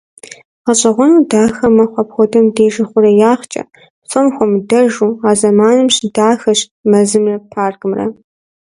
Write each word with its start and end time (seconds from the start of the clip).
Гъащӏэгъуэну 0.65 1.27
дахэ 1.29 1.67
мэхъу 1.75 2.01
апхуэдэм 2.01 2.45
деж 2.55 2.75
ихъуреягъкӏэ, 2.81 3.63
псом 4.03 4.27
хуэмыдэжу, 4.35 5.09
а 5.29 5.31
зэманым 5.39 5.89
щыдахэщ 5.95 6.59
мэзымрэ 6.89 7.35
паркымрэ. 7.51 8.05